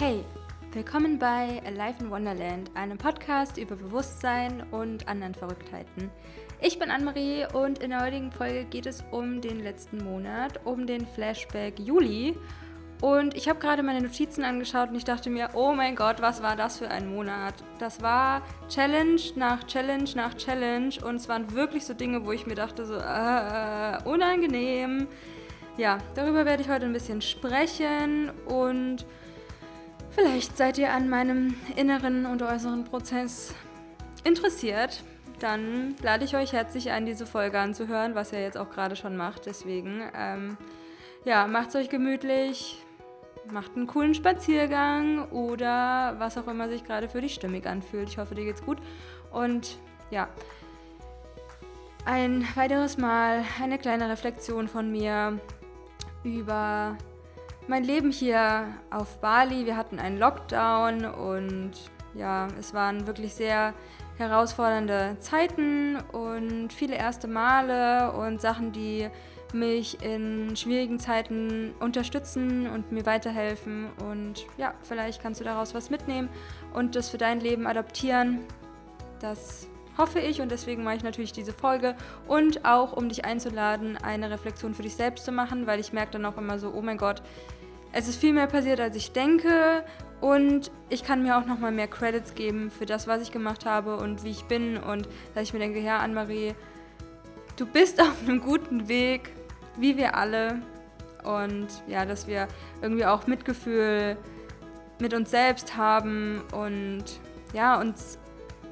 [0.00, 0.24] Hey,
[0.74, 6.08] willkommen bei Alive in Wonderland, einem Podcast über Bewusstsein und anderen Verrücktheiten.
[6.60, 10.86] Ich bin Anne-Marie und in der heutigen Folge geht es um den letzten Monat, um
[10.86, 12.36] den Flashback Juli.
[13.00, 16.44] Und ich habe gerade meine Notizen angeschaut und ich dachte mir, oh mein Gott, was
[16.44, 17.54] war das für ein Monat?
[17.80, 22.46] Das war Challenge nach Challenge nach Challenge und es waren wirklich so Dinge, wo ich
[22.46, 25.08] mir dachte, so äh, unangenehm.
[25.76, 29.04] Ja, darüber werde ich heute ein bisschen sprechen und
[30.18, 33.54] Vielleicht seid ihr an meinem inneren und äußeren Prozess
[34.24, 35.04] interessiert.
[35.38, 39.16] Dann lade ich euch herzlich ein, diese Folge anzuhören, was ihr jetzt auch gerade schon
[39.16, 39.46] macht.
[39.46, 40.56] Deswegen, ähm,
[41.24, 42.82] ja, macht es euch gemütlich,
[43.52, 48.08] macht einen coolen Spaziergang oder was auch immer sich gerade für dich stimmig anfühlt.
[48.08, 48.78] Ich hoffe, dir geht's gut.
[49.30, 49.78] Und
[50.10, 50.28] ja,
[52.06, 55.38] ein weiteres Mal eine kleine Reflexion von mir
[56.24, 56.98] über
[57.68, 59.66] mein Leben hier auf Bali.
[59.66, 61.72] Wir hatten einen Lockdown und
[62.14, 63.74] ja, es waren wirklich sehr
[64.16, 69.08] herausfordernde Zeiten und viele erste Male und Sachen, die
[69.52, 73.86] mich in schwierigen Zeiten unterstützen und mir weiterhelfen.
[74.08, 76.28] Und ja, vielleicht kannst du daraus was mitnehmen
[76.74, 78.40] und das für dein Leben adaptieren.
[79.20, 83.96] Das hoffe ich und deswegen mache ich natürlich diese Folge und auch um dich einzuladen,
[83.96, 86.82] eine Reflexion für dich selbst zu machen, weil ich merke dann auch immer so, oh
[86.82, 87.22] mein Gott,
[87.98, 89.84] es ist viel mehr passiert, als ich denke.
[90.20, 93.66] Und ich kann mir auch noch mal mehr Credits geben für das, was ich gemacht
[93.66, 94.76] habe und wie ich bin.
[94.76, 96.54] Und dass ich mir denke, ja, Anne-Marie,
[97.56, 99.30] du bist auf einem guten Weg,
[99.76, 100.62] wie wir alle.
[101.24, 102.46] Und ja, dass wir
[102.80, 104.16] irgendwie auch Mitgefühl
[105.00, 107.04] mit uns selbst haben und
[107.52, 108.18] ja, uns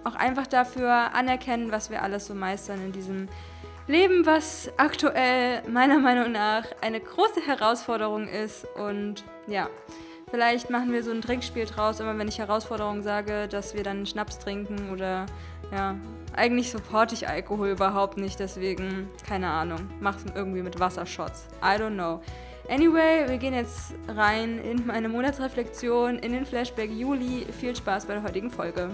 [0.05, 3.29] auch einfach dafür anerkennen, was wir alles so meistern in diesem
[3.89, 8.67] Leben, was aktuell meiner Meinung nach eine große Herausforderung ist.
[8.77, 9.69] Und ja,
[10.31, 14.05] vielleicht machen wir so ein Trinkspiel draus, immer wenn ich Herausforderung sage, dass wir dann
[14.05, 15.27] Schnaps trinken oder
[15.73, 15.97] ja,
[16.35, 21.49] eigentlich supporte ich Alkohol überhaupt nicht, deswegen keine Ahnung, mach's irgendwie mit Wassershots.
[21.63, 22.21] I don't know.
[22.69, 27.47] Anyway, wir gehen jetzt rein in meine Monatsreflexion, in den Flashback Juli.
[27.61, 28.91] Viel Spaß bei der heutigen Folge.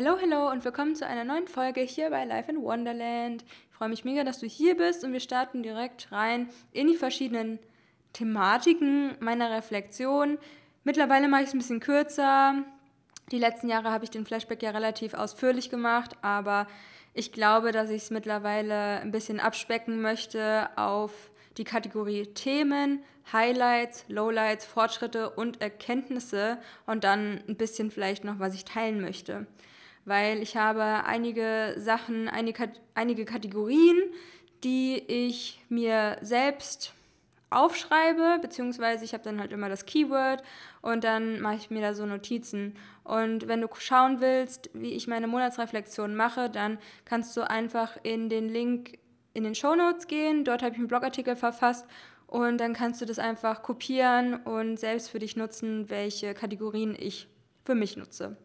[0.00, 3.42] Hallo, hallo und willkommen zu einer neuen Folge hier bei Life in Wonderland.
[3.42, 6.94] Ich freue mich mega, dass du hier bist und wir starten direkt rein in die
[6.94, 7.58] verschiedenen
[8.12, 10.38] Thematiken meiner Reflexion.
[10.84, 12.62] Mittlerweile mache ich es ein bisschen kürzer.
[13.32, 16.68] Die letzten Jahre habe ich den Flashback ja relativ ausführlich gemacht, aber
[17.12, 24.04] ich glaube, dass ich es mittlerweile ein bisschen abspecken möchte auf die Kategorie Themen, Highlights,
[24.06, 29.48] Lowlights, Fortschritte und Erkenntnisse und dann ein bisschen vielleicht noch, was ich teilen möchte
[30.08, 33.98] weil ich habe einige Sachen, einige, einige Kategorien,
[34.64, 36.92] die ich mir selbst
[37.50, 40.42] aufschreibe, beziehungsweise ich habe dann halt immer das Keyword
[40.82, 42.76] und dann mache ich mir da so Notizen.
[43.04, 48.28] Und wenn du schauen willst, wie ich meine Monatsreflexion mache, dann kannst du einfach in
[48.28, 48.98] den Link
[49.34, 50.44] in den Show Notes gehen.
[50.44, 51.86] Dort habe ich einen Blogartikel verfasst
[52.26, 57.28] und dann kannst du das einfach kopieren und selbst für dich nutzen, welche Kategorien ich
[57.64, 58.36] für mich nutze.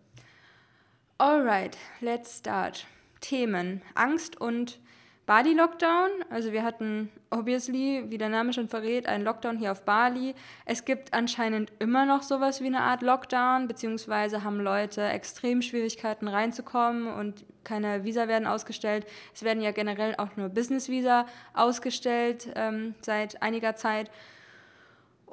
[1.19, 2.87] Alright, let's start.
[3.21, 3.83] Themen.
[3.93, 4.79] Angst und
[5.27, 6.09] Bali Lockdown.
[6.31, 10.33] Also wir hatten obviously, wie der Name schon verrät, einen Lockdown hier auf Bali.
[10.65, 16.27] Es gibt anscheinend immer noch sowas wie eine Art Lockdown, beziehungsweise haben Leute extrem Schwierigkeiten
[16.27, 19.05] reinzukommen und keine Visa werden ausgestellt.
[19.35, 24.09] Es werden ja generell auch nur Business Visa ausgestellt ähm, seit einiger Zeit.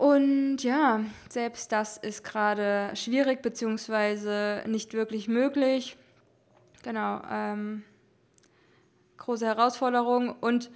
[0.00, 5.98] Und ja, selbst das ist gerade schwierig beziehungsweise nicht wirklich möglich.
[6.82, 7.82] Genau, ähm,
[9.18, 10.34] große Herausforderung.
[10.40, 10.70] Und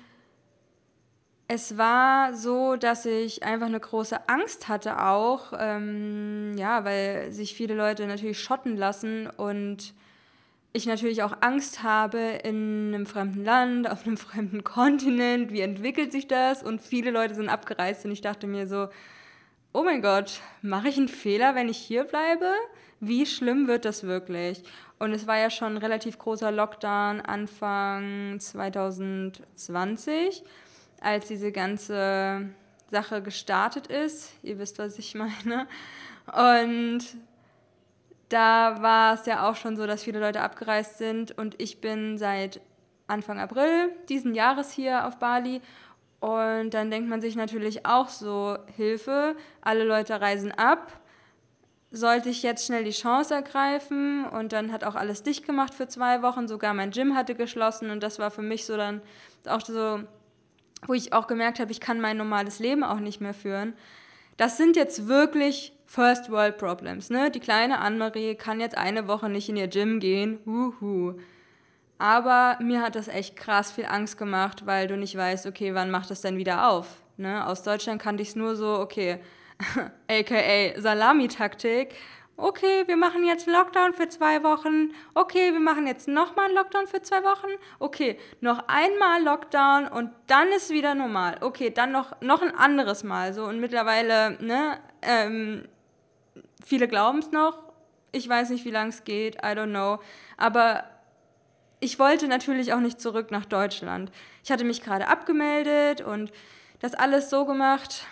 [1.49, 7.55] es war so, dass ich einfach eine große Angst hatte auch, ähm, ja, weil sich
[7.55, 9.95] viele Leute natürlich schotten lassen und
[10.75, 16.13] ich natürlich auch Angst habe in einem fremden Land, auf einem fremden Kontinent, wie entwickelt
[16.13, 16.63] sich das?
[16.63, 18.89] Und viele Leute sind abgereist und ich dachte mir so,
[19.75, 22.53] oh mein Gott, mache ich einen Fehler, wenn ich hier bleibe?
[23.01, 24.63] Wie schlimm wird das wirklich?
[25.01, 30.45] Und es war ja schon ein relativ großer Lockdown Anfang 2020,
[31.01, 32.51] als diese ganze
[32.93, 34.33] Sache gestartet ist.
[34.45, 35.67] Ihr wisst, was ich meine.
[36.33, 37.01] Und
[38.29, 42.17] da war es ja auch schon so, dass viele Leute abgereist sind und ich bin
[42.17, 42.61] seit
[43.09, 45.61] Anfang April diesen Jahres hier auf Bali
[46.25, 51.01] und dann denkt man sich natürlich auch so, Hilfe, alle Leute reisen ab.
[51.91, 54.25] Sollte ich jetzt schnell die Chance ergreifen?
[54.25, 56.49] Und dann hat auch alles dicht gemacht für zwei Wochen.
[56.49, 57.91] Sogar mein Gym hatte geschlossen.
[57.91, 59.03] Und das war für mich so dann
[59.47, 60.01] auch so
[60.87, 63.75] wo ich auch gemerkt habe, ich kann mein normales Leben auch nicht mehr führen.
[64.37, 67.11] Das sind jetzt wirklich First World Problems.
[67.11, 67.31] Ne?
[67.31, 70.41] Die kleine Annemarie kann jetzt eine Woche nicht in ihr Gym gehen.
[70.45, 71.15] Huhu.
[72.05, 75.91] Aber mir hat das echt krass viel Angst gemacht, weil du nicht weißt, okay, wann
[75.91, 76.87] macht das denn wieder auf?
[77.17, 77.47] Ne?
[77.47, 79.21] Aus Deutschland kannte ich es nur so, okay,
[80.11, 81.95] aka Salami-Taktik.
[82.37, 86.89] Okay, wir machen jetzt Lockdown für zwei Wochen, okay, wir machen jetzt nochmal einen Lockdown
[86.89, 87.49] für zwei Wochen,
[87.79, 93.03] okay, noch einmal Lockdown und dann ist wieder normal, okay, dann noch, noch ein anderes
[93.03, 95.69] Mal, so und mittlerweile, ne, ähm,
[96.63, 97.73] viele glauben es noch,
[98.11, 100.01] ich weiß nicht, wie lange es geht, I don't know,
[100.37, 100.83] aber
[101.85, 104.11] ich wollte natürlich auch nicht zurück nach Deutschland.
[104.43, 106.33] Ich hatte mich gerade abgemeldet und
[106.81, 108.07] das alles so gemacht,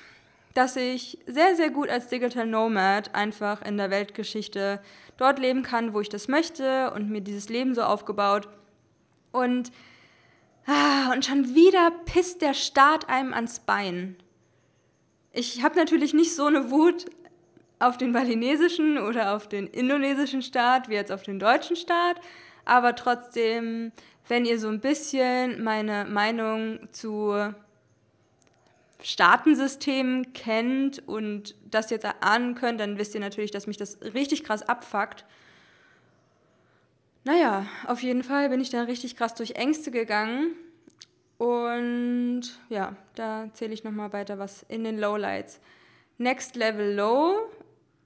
[0.52, 4.82] dass ich sehr, sehr gut als Digital Nomad einfach in der Weltgeschichte
[5.16, 8.46] dort leben kann, wo ich das möchte und mir dieses Leben so aufgebaut.
[9.30, 9.72] Und,
[10.66, 14.16] ah, und schon wieder pisst der Staat einem ans Bein.
[15.32, 17.06] Ich habe natürlich nicht so eine Wut
[17.78, 22.20] auf den balinesischen oder auf den indonesischen Staat wie jetzt auf den deutschen Staat,
[22.64, 23.92] aber trotzdem,
[24.28, 27.34] wenn ihr so ein bisschen meine Meinung zu
[29.02, 34.44] Staatensystem kennt und das jetzt erahnen könnt, dann wisst ihr natürlich, dass mich das richtig
[34.44, 35.24] krass abfuckt.
[37.24, 40.54] Naja, auf jeden Fall bin ich da richtig krass durch Ängste gegangen.
[41.38, 45.60] Und ja, da zähle ich nochmal weiter was in den Lowlights.
[46.18, 47.50] Next Level Low.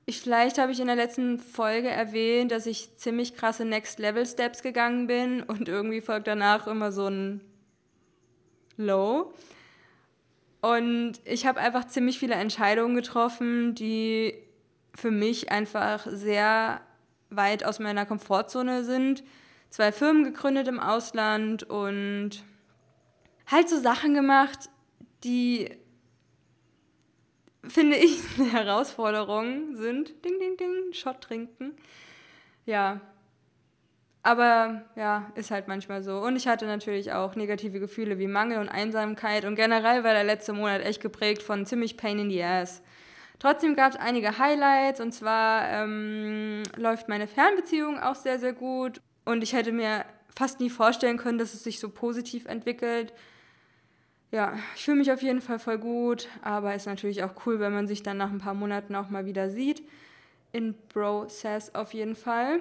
[0.08, 4.24] Ich, vielleicht habe ich in der letzten Folge erwähnt, dass ich ziemlich krasse Next Level
[4.24, 7.40] Steps gegangen bin und irgendwie folgt danach immer so ein
[8.76, 9.34] Low.
[10.60, 14.34] Und ich habe einfach ziemlich viele Entscheidungen getroffen, die
[14.94, 16.80] für mich einfach sehr
[17.30, 19.24] weit aus meiner Komfortzone sind.
[19.70, 22.44] Zwei Firmen gegründet im Ausland und
[23.48, 24.70] halt so Sachen gemacht,
[25.24, 25.70] die
[27.68, 30.24] finde ich eine Herausforderung sind.
[30.24, 31.76] Ding, ding, ding, Shot trinken.
[32.64, 33.00] Ja,
[34.26, 36.18] aber ja, ist halt manchmal so.
[36.18, 39.44] Und ich hatte natürlich auch negative Gefühle wie Mangel und Einsamkeit.
[39.44, 42.82] Und generell war der letzte Monat echt geprägt von ziemlich Pain in the Ass.
[43.38, 45.00] Trotzdem gab es einige Highlights.
[45.00, 49.00] Und zwar ähm, läuft meine Fernbeziehung auch sehr, sehr gut.
[49.24, 50.04] Und ich hätte mir
[50.36, 53.12] fast nie vorstellen können, dass es sich so positiv entwickelt.
[54.32, 56.28] Ja, ich fühle mich auf jeden Fall voll gut.
[56.42, 59.26] Aber ist natürlich auch cool, wenn man sich dann nach ein paar Monaten auch mal
[59.26, 59.82] wieder sieht.
[60.52, 62.60] In Process auf jeden Fall.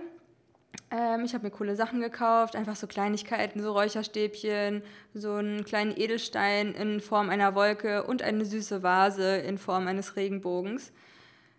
[0.92, 4.84] Ähm, ich habe mir coole Sachen gekauft, einfach so Kleinigkeiten, so Räucherstäbchen,
[5.14, 10.16] so einen kleinen Edelstein in Form einer Wolke und eine süße Vase in Form eines
[10.16, 10.92] Regenbogens.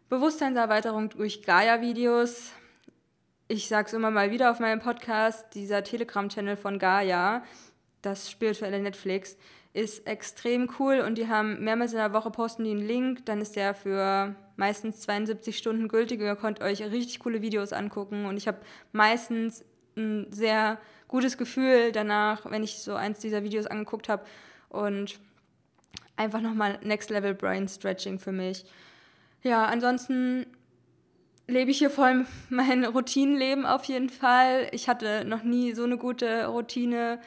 [0.08, 2.52] Bewusstseinserweiterung durch Gaia-Videos.
[3.48, 7.44] Ich sage es immer mal wieder auf meinem Podcast, dieser Telegram-Channel von Gaia,
[8.02, 9.36] das spirituelle Netflix,
[9.76, 13.43] ist extrem cool und die haben mehrmals in der Woche posten die einen Link, dann
[13.43, 16.19] ist der für meistens 72 Stunden gültig.
[16.19, 18.58] Ihr könnt euch richtig coole Videos angucken und ich habe
[18.93, 20.78] meistens ein sehr
[21.08, 24.25] gutes Gefühl danach, wenn ich so eins dieser Videos angeguckt habe
[24.70, 25.20] und
[26.17, 28.64] einfach nochmal Next Level Brain Stretching für mich.
[29.43, 30.46] Ja, ansonsten
[31.49, 34.69] lebe ich hier voll mein Routinenleben auf jeden Fall.
[34.73, 37.21] Ich hatte noch nie so eine gute Routine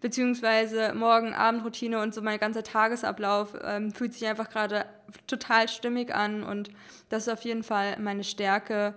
[0.00, 4.86] beziehungsweise Morgen-Abend-Routine und so mein ganzer Tagesablauf ähm, fühlt sich einfach gerade
[5.26, 6.70] total stimmig an und
[7.08, 8.94] das ist auf jeden Fall meine Stärke,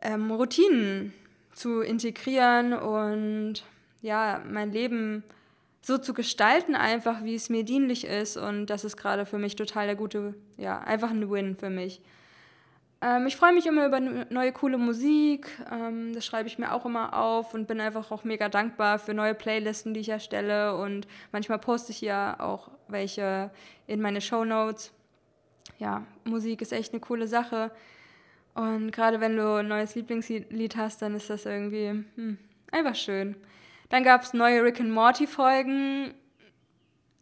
[0.00, 1.12] ähm, Routinen
[1.54, 3.64] zu integrieren und
[4.00, 5.24] ja, mein Leben
[5.80, 9.56] so zu gestalten, einfach wie es mir dienlich ist und das ist gerade für mich
[9.56, 12.00] total der gute, ja, einfach ein Win für mich.
[13.00, 15.48] Ähm, ich freue mich immer über neue coole Musik.
[15.70, 19.14] Ähm, das schreibe ich mir auch immer auf und bin einfach auch mega dankbar für
[19.14, 20.76] neue Playlisten, die ich erstelle.
[20.76, 23.50] Und manchmal poste ich ja auch welche
[23.86, 24.92] in meine Show Notes.
[25.78, 27.70] Ja, Musik ist echt eine coole Sache.
[28.54, 32.38] Und gerade wenn du ein neues Lieblingslied hast, dann ist das irgendwie hm,
[32.72, 33.36] einfach schön.
[33.88, 36.14] Dann gab es neue Rick and Morty Folgen.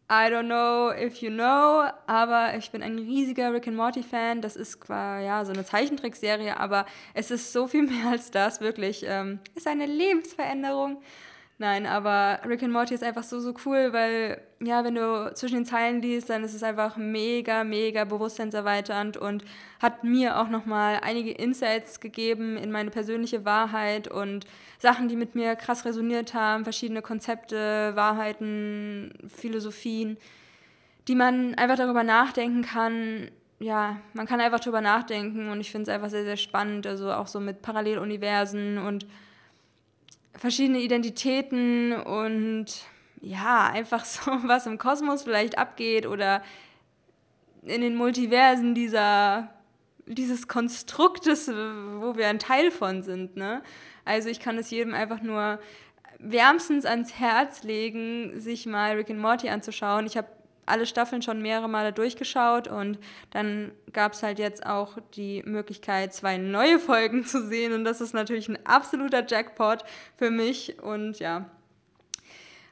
[0.09, 4.41] I don't know if you know, aber ich bin ein riesiger Rick and Morty Fan.
[4.41, 8.61] Das ist zwar ja so eine Zeichentrickserie, aber es ist so viel mehr als das.
[8.61, 11.03] Wirklich, ähm, ist eine Lebensveränderung.
[11.59, 15.55] Nein, aber Rick and Morty ist einfach so, so cool, weil, ja, wenn du zwischen
[15.55, 19.43] den Zeilen liest, dann ist es einfach mega, mega bewusstseinserweiternd und
[19.81, 24.45] hat mir auch nochmal einige Insights gegeben in meine persönliche Wahrheit und
[24.79, 30.19] Sachen, die mit mir krass resoniert haben, verschiedene Konzepte, Wahrheiten, Philosophien,
[31.09, 33.31] die man einfach darüber nachdenken kann.
[33.61, 37.11] Ja, man kann einfach darüber nachdenken und ich finde es einfach sehr, sehr spannend, also
[37.13, 39.07] auch so mit Paralleluniversen und
[40.39, 42.67] verschiedene Identitäten und
[43.21, 46.43] ja, einfach so, was im Kosmos vielleicht abgeht oder
[47.63, 49.51] in den Multiversen dieser,
[50.07, 53.37] dieses Konstruktes, wo wir ein Teil von sind.
[53.37, 53.63] Ne?
[54.05, 55.59] Also ich kann es jedem einfach nur
[56.19, 60.07] wärmstens ans Herz legen, sich mal Rick and Morty anzuschauen.
[60.07, 60.29] Ich habe
[60.67, 62.99] alle Staffeln schon mehrere Male durchgeschaut und
[63.31, 68.01] dann gab es halt jetzt auch die Möglichkeit, zwei neue Folgen zu sehen und das
[68.01, 69.85] ist natürlich ein absoluter Jackpot
[70.17, 71.47] für mich und ja.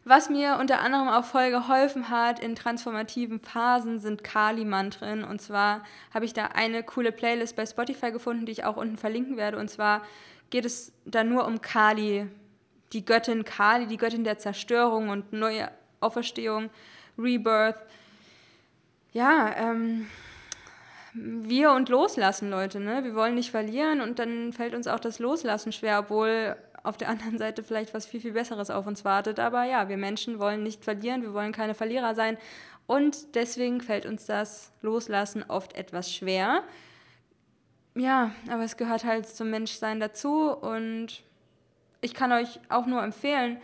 [0.07, 5.25] Was mir unter anderem auch voll geholfen hat in transformativen Phasen sind Kali-Mantren.
[5.25, 5.83] Und zwar
[6.13, 9.57] habe ich da eine coole Playlist bei Spotify gefunden, die ich auch unten verlinken werde.
[9.57, 10.03] Und zwar
[10.51, 12.27] geht es da nur um Kali,
[12.93, 15.71] die Göttin Kali, die Göttin der Zerstörung und neue
[16.01, 16.69] Auferstehung,
[17.19, 17.79] Rebirth.
[19.13, 20.07] Ja, ähm,
[21.15, 22.81] wir und loslassen, Leute.
[22.81, 23.05] Ne?
[23.05, 27.09] Wir wollen nicht verlieren und dann fällt uns auch das Loslassen schwer, obwohl auf der
[27.11, 29.39] anderen Seite vielleicht was viel, viel Besseres auf uns wartet.
[29.39, 32.37] Aber ja, wir Menschen wollen nicht verlieren, wir wollen keine Verlierer sein.
[32.87, 36.63] Und deswegen fällt uns das Loslassen oft etwas schwer.
[37.95, 41.23] Ja, aber es gehört halt zum Menschsein dazu und
[42.01, 43.59] ich kann euch auch nur empfehlen,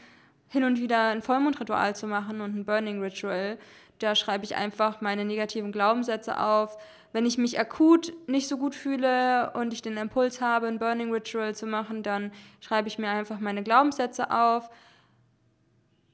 [0.50, 3.56] hin und wieder ein Vollmondritual zu machen und ein Burning Ritual.
[4.00, 6.76] Da schreibe ich einfach meine negativen Glaubenssätze auf.
[7.12, 11.12] Wenn ich mich akut nicht so gut fühle und ich den Impuls habe, ein Burning
[11.12, 14.70] Ritual zu machen, dann schreibe ich mir einfach meine Glaubenssätze auf.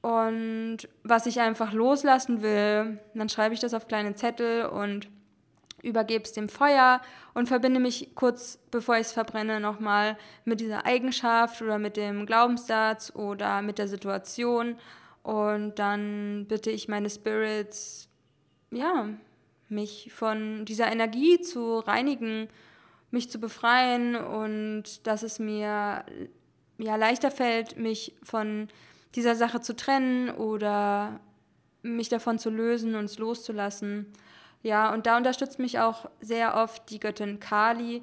[0.01, 5.09] Und was ich einfach loslassen will, dann schreibe ich das auf kleine Zettel und
[5.83, 7.01] übergebe es dem Feuer
[7.33, 12.25] und verbinde mich kurz bevor ich es verbrenne nochmal mit dieser Eigenschaft oder mit dem
[12.25, 14.75] Glaubenssatz oder mit der Situation
[15.27, 18.07] und dann bitte ich meine Spirits,
[18.71, 19.09] ja,
[19.67, 22.47] mich von dieser Energie zu reinigen,
[23.11, 26.05] mich zu befreien und dass es mir
[26.77, 28.69] ja leichter fällt, mich von
[29.15, 31.19] dieser Sache zu trennen oder
[31.81, 34.13] mich davon zu lösen und es loszulassen.
[34.63, 38.01] Ja, und da unterstützt mich auch sehr oft die Göttin Kali.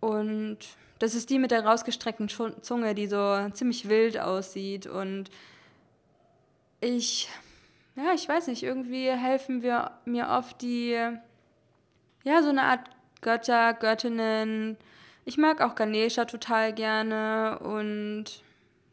[0.00, 0.58] Und
[0.98, 4.86] das ist die mit der rausgestreckten Zunge, die so ziemlich wild aussieht.
[4.86, 5.30] Und
[6.80, 7.28] ich,
[7.94, 10.92] ja, ich weiß nicht, irgendwie helfen wir mir oft die,
[12.24, 12.88] ja, so eine Art
[13.20, 14.76] Götter, Göttinnen.
[15.24, 18.24] Ich mag auch Ganesha total gerne und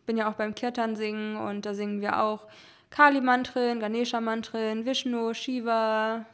[0.06, 2.48] bin ja auch beim Kirtan singen und da singen wir auch
[2.94, 6.28] Kali-Mantren, Ganesha-Mantren, Vishnu, Shiva,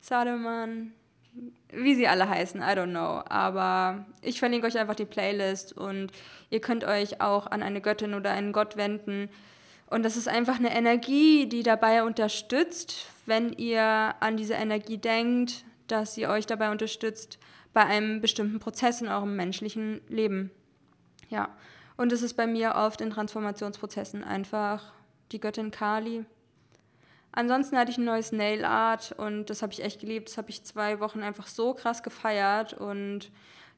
[0.00, 0.92] Sademan,
[1.72, 3.22] wie sie alle heißen, I don't know.
[3.28, 6.10] Aber ich verlinke euch einfach die Playlist und
[6.50, 9.28] ihr könnt euch auch an eine Göttin oder einen Gott wenden.
[9.86, 15.64] Und das ist einfach eine Energie, die dabei unterstützt, wenn ihr an diese Energie denkt,
[15.86, 17.38] dass sie euch dabei unterstützt
[17.72, 20.50] bei einem bestimmten Prozess in eurem menschlichen Leben.
[21.28, 21.50] Ja,
[21.96, 24.92] und es ist bei mir oft in Transformationsprozessen einfach
[25.32, 26.24] die Göttin Kali.
[27.32, 30.28] Ansonsten hatte ich ein neues Nail Art und das habe ich echt geliebt.
[30.28, 33.30] Das habe ich zwei Wochen einfach so krass gefeiert und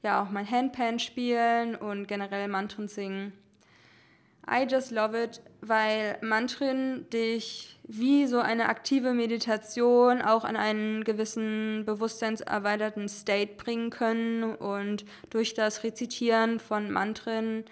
[0.02, 3.32] ja, auch mein Handpan spielen und generell Mantren singen.
[4.46, 11.04] I just love it, weil Mantren dich wie so eine aktive Meditation auch an einen
[11.04, 17.64] gewissen bewusstseinserweiterten State bringen können und durch das Rezitieren von Mantren,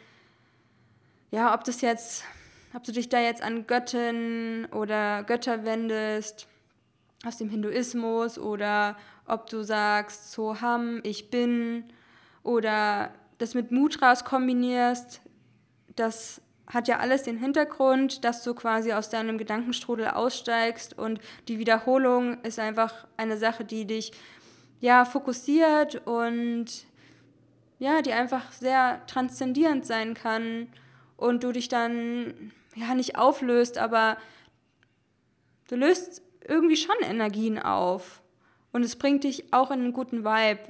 [1.31, 2.25] ja, ob das jetzt
[2.75, 6.47] ob du dich da jetzt an Göttin oder Götter wendest
[7.25, 11.85] aus dem Hinduismus oder ob du sagst Soham, ich bin
[12.43, 15.21] oder das mit Mudras kombinierst,
[15.97, 21.59] das hat ja alles den Hintergrund, dass du quasi aus deinem Gedankenstrudel aussteigst und die
[21.59, 24.13] Wiederholung ist einfach eine Sache, die dich
[24.81, 26.67] ja fokussiert und
[27.79, 30.69] ja, die einfach sehr transzendierend sein kann
[31.17, 34.17] und du dich dann ja, nicht auflöst, aber
[35.69, 38.23] du löst irgendwie schon Energien auf.
[38.73, 40.61] Und es bringt dich auch in einen guten Vibe.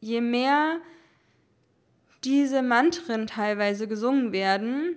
[0.00, 0.78] Je mehr
[2.24, 4.96] diese Mantren teilweise gesungen werden,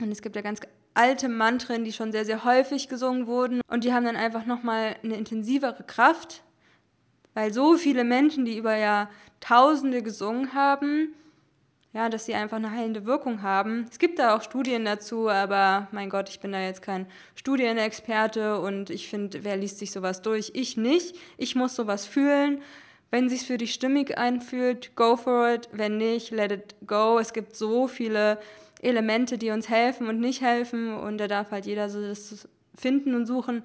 [0.00, 0.60] und es gibt ja ganz
[0.94, 4.96] alte Mantren, die schon sehr, sehr häufig gesungen wurden, und die haben dann einfach nochmal
[5.02, 6.42] eine intensivere Kraft,
[7.34, 11.14] weil so viele Menschen, die über Jahrtausende gesungen haben,
[11.92, 13.86] ja, dass sie einfach eine heilende Wirkung haben.
[13.90, 18.58] Es gibt da auch Studien dazu, aber mein Gott, ich bin da jetzt kein Studienexperte
[18.60, 20.52] und ich finde, wer liest sich sowas durch?
[20.54, 21.16] Ich nicht.
[21.36, 22.62] Ich muss sowas fühlen.
[23.10, 25.68] Wenn sich für dich stimmig anfühlt, go for it.
[25.72, 27.18] Wenn nicht, let it go.
[27.18, 28.38] Es gibt so viele
[28.80, 33.14] Elemente, die uns helfen und nicht helfen und da darf halt jeder so das finden
[33.14, 33.64] und suchen,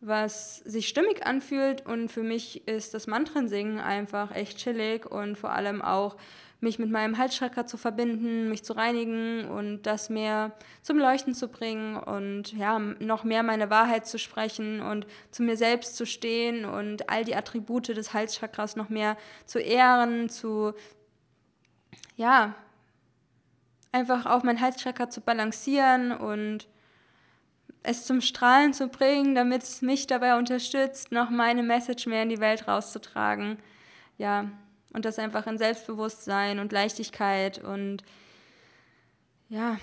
[0.00, 5.50] was sich stimmig anfühlt und für mich ist das Mantrensingen einfach echt chillig und vor
[5.50, 6.16] allem auch
[6.60, 11.48] mich mit meinem Halschakra zu verbinden, mich zu reinigen und das mehr zum Leuchten zu
[11.48, 16.64] bringen und ja, noch mehr meine Wahrheit zu sprechen und zu mir selbst zu stehen
[16.64, 20.74] und all die Attribute des Halschakras noch mehr zu ehren, zu
[22.16, 22.54] ja,
[23.92, 26.66] einfach auch mein Halschakra zu balancieren und
[27.84, 32.28] es zum Strahlen zu bringen, damit es mich dabei unterstützt, noch meine Message mehr in
[32.28, 33.58] die Welt rauszutragen.
[34.18, 34.50] Ja,
[34.92, 38.02] und das einfach in Selbstbewusstsein und Leichtigkeit und
[39.48, 39.78] ja,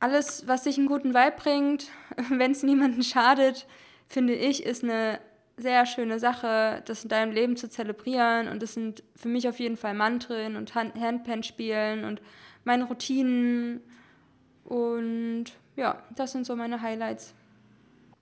[0.00, 1.88] alles, was sich einen guten Vibe bringt,
[2.30, 3.66] wenn es niemanden schadet,
[4.08, 5.20] finde ich, ist eine
[5.56, 8.48] sehr schöne Sache, das in deinem Leben zu zelebrieren.
[8.48, 12.22] Und das sind für mich auf jeden Fall Mantren und Handpan spielen und
[12.64, 13.80] meine Routinen.
[14.64, 15.46] Und
[15.76, 17.34] ja, das sind so meine Highlights.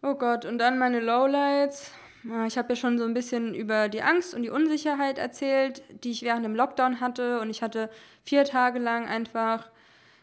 [0.03, 1.93] Oh Gott, und dann meine Lowlights.
[2.31, 5.83] Ah, ich habe ja schon so ein bisschen über die Angst und die Unsicherheit erzählt,
[6.03, 7.41] die ich während dem Lockdown hatte.
[7.41, 7.89] Und ich hatte
[8.25, 9.71] vier Tage lang einfach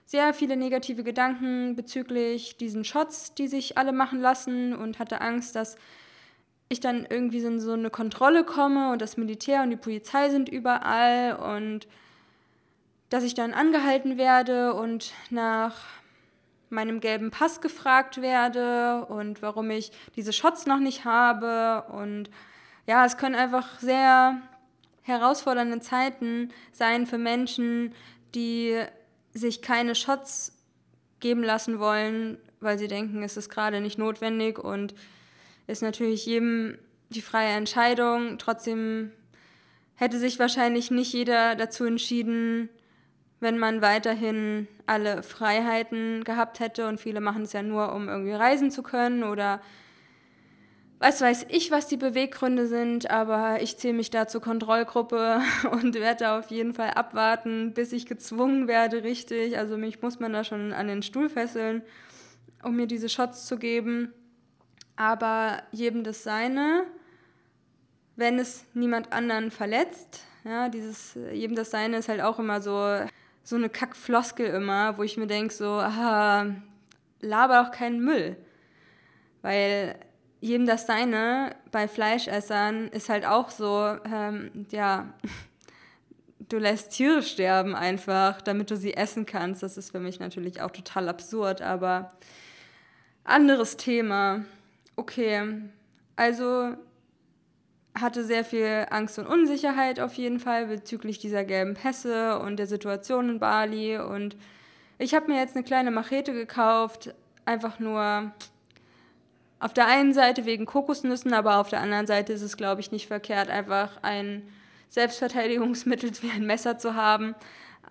[0.06, 5.56] sehr viele negative Gedanken bezüglich diesen Shots, die sich alle machen lassen und hatte Angst,
[5.56, 5.78] dass
[6.68, 10.50] ich dann irgendwie in so eine Kontrolle komme und das Militär und die Polizei sind
[10.50, 11.88] überall und
[13.10, 15.86] dass ich dann angehalten werde und nach
[16.74, 21.86] meinem gelben Pass gefragt werde und warum ich diese Shots noch nicht habe.
[21.92, 22.30] Und
[22.86, 24.42] ja, es können einfach sehr
[25.04, 27.94] herausfordernde Zeiten sein für Menschen,
[28.36, 28.78] die
[29.34, 30.58] sich keine Shots
[31.20, 34.94] geben lassen wollen, weil sie denken, es ist gerade nicht notwendig und
[35.68, 36.78] ist natürlich jedem
[37.10, 38.38] die freie Entscheidung.
[38.38, 39.12] Trotzdem
[39.96, 42.70] hätte sich wahrscheinlich nicht jeder dazu entschieden,
[43.44, 48.34] wenn man weiterhin alle Freiheiten gehabt hätte und viele machen es ja nur, um irgendwie
[48.34, 49.62] reisen zu können oder
[50.98, 55.96] was weiß ich, was die Beweggründe sind, aber ich zähle mich da zur Kontrollgruppe und
[55.96, 59.58] werde auf jeden Fall abwarten, bis ich gezwungen werde, richtig.
[59.58, 61.82] Also mich muss man da schon an den Stuhl fesseln,
[62.64, 64.14] um mir diese Shots zu geben.
[64.96, 66.86] Aber jedem das Seine,
[68.16, 70.22] wenn es niemand anderen verletzt.
[70.46, 73.06] Ja, dieses jedem das Seine ist halt auch immer so
[73.44, 76.46] so eine Kackfloskel immer, wo ich mir denke, so, ah,
[77.20, 78.38] laber doch keinen Müll.
[79.42, 79.96] Weil
[80.40, 85.14] jedem das Seine bei Fleischessern ist halt auch so, ähm, ja,
[86.50, 89.64] du lässt Tiere sterben einfach, damit du sie essen kannst.
[89.64, 92.12] Das ist für mich natürlich auch total absurd, aber
[93.24, 94.46] anderes Thema.
[94.96, 95.62] Okay,
[96.16, 96.76] also
[98.00, 102.68] hatte sehr viel Angst und Unsicherheit auf jeden Fall bezüglich dieser gelben Pässe und der
[102.68, 103.98] Situation in Bali.
[103.98, 104.36] Und
[104.98, 107.14] ich habe mir jetzt eine kleine Machete gekauft,
[107.46, 108.32] einfach nur
[109.60, 112.92] auf der einen Seite wegen Kokosnüssen, aber auf der anderen Seite ist es, glaube ich,
[112.92, 114.44] nicht verkehrt, einfach ein
[114.90, 117.36] Selbstverteidigungsmittel wie ein Messer zu haben.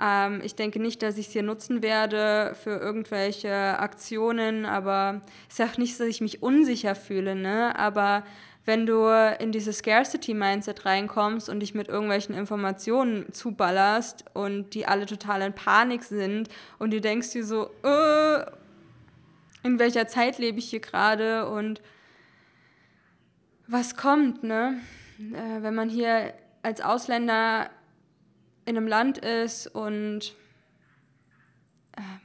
[0.01, 5.61] Ähm, ich denke nicht, dass ich es hier nutzen werde für irgendwelche Aktionen, aber ist
[5.61, 7.79] auch nicht, dass ich mich unsicher fühle, ne?
[7.79, 8.25] aber
[8.64, 9.09] wenn du
[9.40, 15.53] in dieses Scarcity-Mindset reinkommst und dich mit irgendwelchen Informationen zuballerst und die alle total in
[15.53, 16.48] Panik sind
[16.79, 18.44] und du denkst dir so, äh,
[19.64, 21.83] in welcher Zeit lebe ich hier gerade und
[23.66, 24.81] was kommt, ne?
[25.18, 27.70] Äh, wenn man hier als Ausländer
[28.64, 30.35] in einem Land ist und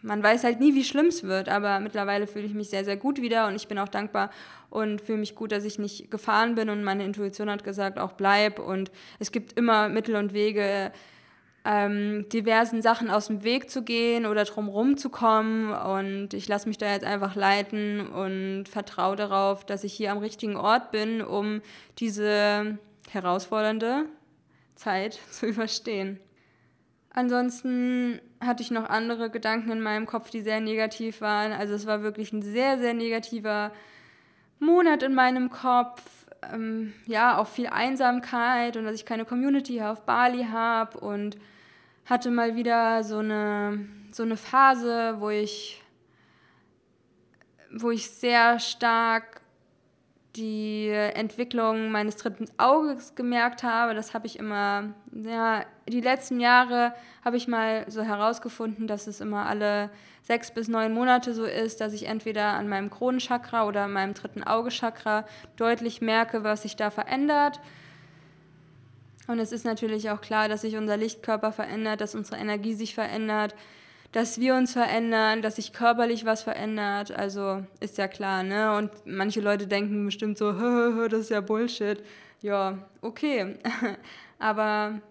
[0.02, 2.98] man weiß halt nie, wie schlimm es wird, aber mittlerweile fühle ich mich sehr, sehr
[2.98, 4.30] gut wieder und ich bin auch dankbar
[4.70, 8.14] und fühle mich gut, dass ich nicht gefahren bin und meine Intuition hat gesagt, auch
[8.14, 10.92] bleib und es gibt immer Mittel und Wege,
[11.66, 16.70] ähm, diversen Sachen aus dem Weg zu gehen oder drumherum zu kommen und ich lasse
[16.70, 21.22] mich da jetzt einfach leiten und vertraue darauf, dass ich hier am richtigen Ort bin,
[21.22, 21.62] um
[22.00, 22.78] diese
[23.10, 24.06] herausfordernde
[24.76, 26.22] Zeit zu überstehen.
[27.10, 31.52] Ansonsten hatte ich noch andere Gedanken in meinem Kopf, die sehr negativ waren.
[31.52, 33.72] Also es war wirklich ein sehr, sehr negativer
[34.60, 36.02] Monat in meinem Kopf.
[36.54, 41.38] Ähm, ja, auch viel Einsamkeit und dass ich keine Community hier auf Bali habe und
[42.06, 45.82] hatte mal wieder so eine, so eine Phase, wo ich,
[47.72, 49.42] wo ich sehr stark
[50.38, 53.96] die Entwicklung meines dritten Auges gemerkt habe.
[53.96, 56.94] Das habe ich immer, ja, die letzten Jahre
[57.26, 59.90] habe ich mal so herausgefunden, dass es immer alle
[60.22, 64.14] sechs bis neun Monate so ist, dass ich entweder an meinem Kronenchakra oder an meinem
[64.14, 67.60] dritten Auge-Chakra deutlich merke, was sich da verändert.
[69.28, 72.94] Und es ist natürlich auch klar, dass sich unser Lichtkörper verändert, dass unsere Energie sich
[72.94, 73.56] verändert,
[74.18, 77.12] dass wir uns verändern, dass sich körperlich was verändert.
[77.12, 78.76] Also ist ja klar, ne?
[78.76, 80.54] Und manche Leute denken bestimmt so,
[81.08, 82.04] das ist ja Bullshit.
[82.42, 83.60] Ja, okay.
[84.40, 85.02] Aber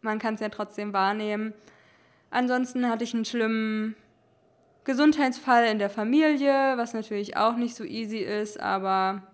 [0.00, 1.52] man kann es ja trotzdem wahrnehmen.
[2.30, 3.96] Ansonsten hatte ich einen schlimmen
[4.84, 9.24] Gesundheitsfall in der Familie, was natürlich auch nicht so easy ist, aber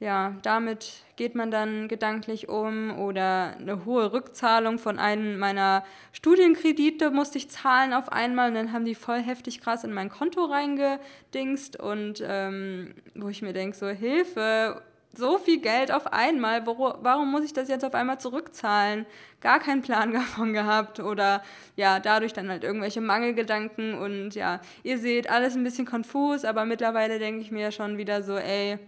[0.00, 7.10] ja, damit geht man dann gedanklich um oder eine hohe Rückzahlung von einem meiner Studienkredite
[7.10, 8.48] musste ich zahlen auf einmal.
[8.48, 11.78] Und dann haben die voll heftig krass in mein Konto reingedingst.
[11.78, 14.80] Und ähm, wo ich mir denke, so Hilfe,
[15.14, 19.04] so viel Geld auf einmal, wo, warum muss ich das jetzt auf einmal zurückzahlen?
[19.42, 20.98] Gar keinen Plan davon gehabt.
[21.00, 21.42] Oder
[21.76, 23.92] ja, dadurch dann halt irgendwelche Mangelgedanken.
[23.92, 28.22] Und ja, ihr seht, alles ein bisschen konfus, aber mittlerweile denke ich mir schon wieder
[28.22, 28.78] so, ey,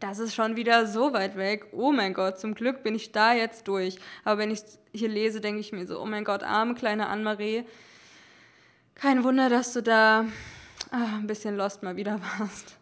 [0.00, 1.66] das ist schon wieder so weit weg.
[1.72, 3.98] Oh mein Gott, zum Glück bin ich da jetzt durch.
[4.24, 4.60] Aber wenn ich
[4.92, 7.64] hier lese, denke ich mir so, oh mein Gott, arme kleine Anne-Marie.
[8.94, 10.26] Kein Wunder, dass du da
[10.90, 12.76] ach, ein bisschen lost mal wieder warst.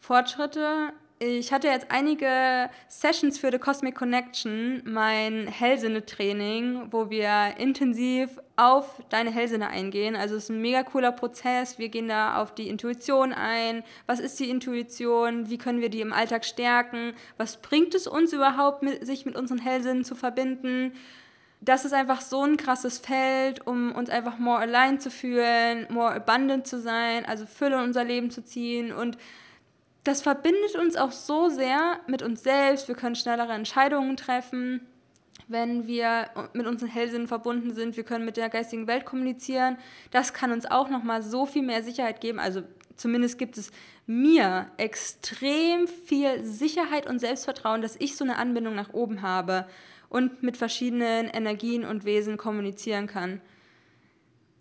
[0.00, 0.92] Fortschritte
[1.24, 9.00] ich hatte jetzt einige Sessions für The Cosmic Connection, mein Hellsinne-Training, wo wir intensiv auf
[9.08, 10.16] deine Hellsinne eingehen.
[10.16, 11.78] Also es ist ein mega cooler Prozess.
[11.78, 13.84] Wir gehen da auf die Intuition ein.
[14.06, 15.48] Was ist die Intuition?
[15.48, 17.12] Wie können wir die im Alltag stärken?
[17.36, 20.92] Was bringt es uns überhaupt, sich mit unseren Hellsinnen zu verbinden?
[21.64, 26.12] das ist einfach so ein krasses Feld, um uns einfach more aligned zu fühlen, more
[26.12, 29.16] abundant zu sein, also Fülle in unser Leben zu ziehen und
[30.04, 32.88] das verbindet uns auch so sehr mit uns selbst.
[32.88, 34.80] Wir können schnellere Entscheidungen treffen,
[35.48, 37.96] wenn wir mit unseren Hellsinnen verbunden sind.
[37.96, 39.76] Wir können mit der geistigen Welt kommunizieren.
[40.10, 42.40] Das kann uns auch nochmal so viel mehr Sicherheit geben.
[42.40, 42.62] Also
[42.96, 43.70] zumindest gibt es
[44.06, 49.66] mir extrem viel Sicherheit und Selbstvertrauen, dass ich so eine Anbindung nach oben habe
[50.08, 53.40] und mit verschiedenen Energien und Wesen kommunizieren kann.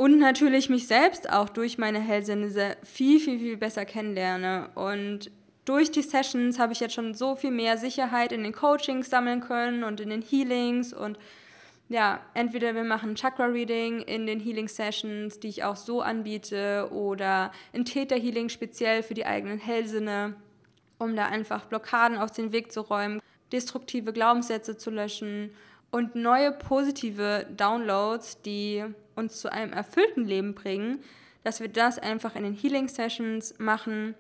[0.02, 4.70] Und natürlich mich selbst auch durch meine Hellsinne viel, viel, viel besser kennenlerne.
[4.74, 5.30] Und
[5.64, 9.42] durch die Sessions habe ich jetzt schon so viel mehr Sicherheit in den Coachings sammeln
[9.42, 10.92] können und in den Healings.
[10.92, 11.20] Und
[11.88, 17.86] ja, entweder wir machen Chakra-Reading in den Healing-Sessions, die ich auch so anbiete, oder ein
[17.86, 20.34] Theta-Healing speziell für die eigenen Hellsinne,
[20.98, 25.52] um da einfach Blockaden aus dem Weg zu räumen, destruktive Glaubenssätze zu löschen
[25.92, 28.84] und neue positive Downloads, die
[29.16, 31.04] uns zu einem erfüllten Leben bringen,
[31.44, 34.16] dass wir das einfach in den Healing Sessions machen.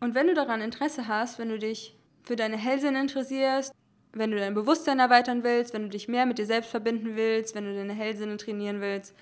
[0.00, 3.72] Und wenn du daran Interesse hast, wenn du dich für deine Hellsinn interessierst,
[4.12, 7.54] wenn du dein Bewusstsein erweitern willst, wenn du dich mehr mit dir selbst verbinden willst,
[7.54, 9.14] wenn du deine Hellsinne trainieren willst,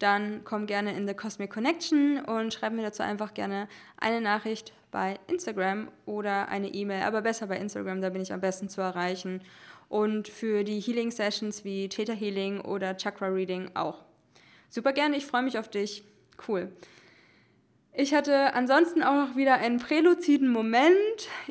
[0.00, 3.68] dann komm gerne in The Cosmic Connection und schreib mir dazu einfach gerne
[3.98, 8.40] eine Nachricht bei Instagram oder eine E-Mail, aber besser bei Instagram, da bin ich am
[8.40, 9.42] besten zu erreichen.
[9.92, 13.98] Und für die Healing Sessions wie Theta Healing oder Chakra Reading auch.
[14.70, 16.02] Super gerne, ich freue mich auf dich.
[16.48, 16.72] Cool.
[17.92, 20.88] Ich hatte ansonsten auch noch wieder einen präluziden Moment.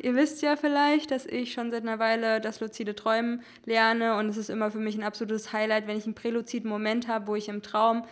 [0.02, 4.28] Ihr wisst ja vielleicht, dass ich schon seit einer Weile das luzide Träumen lerne und
[4.28, 7.36] es ist immer für mich ein absolutes Highlight, wenn ich einen präluziden Moment habe, wo
[7.36, 8.04] ich im Traum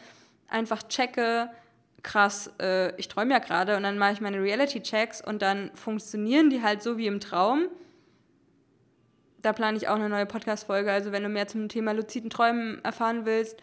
[0.46, 1.50] einfach checke,
[2.04, 6.50] krass, äh, ich träume ja gerade und dann mache ich meine Reality-Checks und dann funktionieren
[6.50, 7.66] die halt so wie im Traum.
[9.42, 10.92] Da plane ich auch eine neue Podcast-Folge.
[10.92, 13.58] Also, wenn du mehr zum Thema luziden Träumen erfahren willst,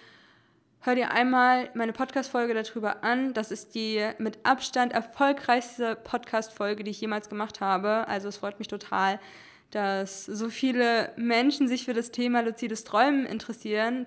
[0.82, 3.34] hör dir einmal meine Podcast-Folge darüber an.
[3.34, 8.08] Das ist die mit Abstand erfolgreichste Podcast-Folge, die ich jemals gemacht habe.
[8.08, 9.20] Also es freut mich total,
[9.72, 14.06] dass so viele Menschen sich für das Thema luzides Träumen interessieren.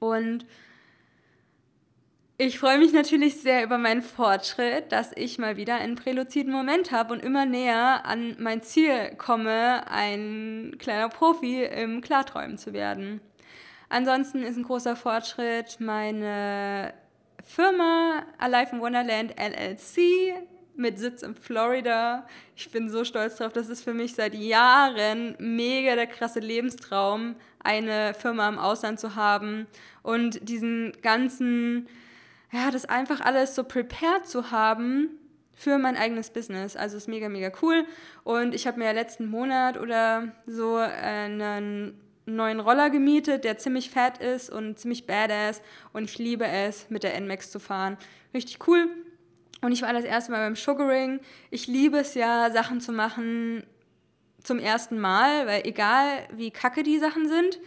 [0.00, 0.44] Und
[2.36, 6.90] ich freue mich natürlich sehr über meinen Fortschritt, dass ich mal wieder einen präluziden Moment
[6.90, 13.20] habe und immer näher an mein Ziel komme, ein kleiner Profi im Klarträumen zu werden.
[13.88, 16.92] Ansonsten ist ein großer Fortschritt meine
[17.44, 20.44] Firma Alive in Wonderland LLC
[20.76, 22.26] mit Sitz in Florida.
[22.56, 23.52] Ich bin so stolz drauf.
[23.52, 29.14] Das ist für mich seit Jahren mega der krasse Lebenstraum, eine Firma im Ausland zu
[29.14, 29.66] haben
[30.02, 31.86] und diesen ganzen,
[32.54, 35.10] ja, das einfach alles so prepared zu haben
[35.56, 36.76] für mein eigenes Business.
[36.76, 37.84] Also ist mega, mega cool.
[38.22, 44.18] Und ich habe mir letzten Monat oder so einen neuen Roller gemietet, der ziemlich fett
[44.18, 45.60] ist und ziemlich badass
[45.92, 47.98] und ich liebe es, mit der NMAX zu fahren.
[48.32, 48.88] Richtig cool.
[49.60, 51.20] Und ich war das erste Mal beim Sugaring.
[51.50, 53.64] Ich liebe es ja, Sachen zu machen
[54.42, 57.58] zum ersten Mal, weil egal wie kacke die Sachen sind,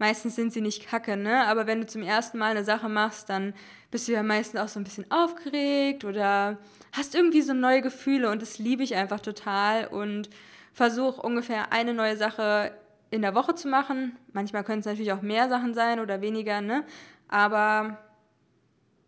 [0.00, 1.46] meistens sind sie nicht kacke, ne?
[1.46, 3.54] Aber wenn du zum ersten Mal eine Sache machst, dann
[3.90, 6.58] bist du ja meistens auch so ein bisschen aufgeregt oder
[6.92, 10.30] hast irgendwie so neue Gefühle und das liebe ich einfach total und
[10.72, 12.72] versuche ungefähr eine neue Sache
[13.10, 14.16] in der Woche zu machen.
[14.32, 16.84] Manchmal können es natürlich auch mehr Sachen sein oder weniger, ne?
[17.28, 17.98] Aber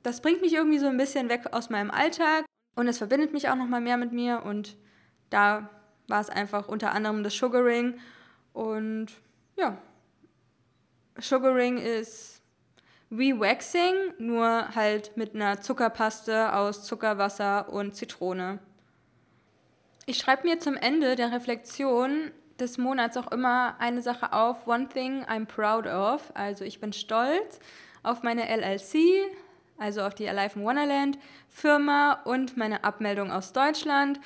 [0.03, 3.49] das bringt mich irgendwie so ein bisschen weg aus meinem Alltag und es verbindet mich
[3.49, 4.77] auch noch mal mehr mit mir und
[5.31, 5.71] da
[6.09, 7.99] war es einfach unter anderem das Sugaring
[8.53, 9.07] und
[9.57, 9.79] ja,
[11.19, 12.43] Sugaring ist
[13.11, 18.59] wie Waxing, nur halt mit einer Zuckerpaste aus Zuckerwasser und Zitrone.
[20.07, 24.89] Ich schreibe mir zum Ende der Reflexion des Monats auch immer eine Sache auf, One
[24.89, 26.33] Thing I'm Proud of.
[26.35, 27.61] Also ich bin stolz
[28.03, 28.97] auf meine LLC,
[29.79, 34.21] also auf die Alive in Wonderland Firma und meine Abmeldung aus Deutschland.